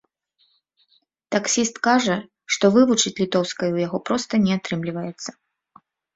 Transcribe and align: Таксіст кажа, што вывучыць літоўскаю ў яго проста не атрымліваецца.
Таксіст 1.35 1.75
кажа, 1.87 2.15
што 2.57 2.65
вывучыць 2.77 3.15
літоўскаю 3.21 3.69
ў 3.73 3.79
яго 3.87 3.97
проста 4.09 4.33
не 4.49 4.59
атрымліваецца. 4.59 5.29